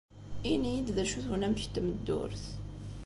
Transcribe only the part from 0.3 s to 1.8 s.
Ini-iyi-d d acu-t unamek n